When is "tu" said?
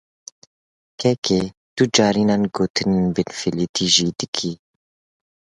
1.75-1.83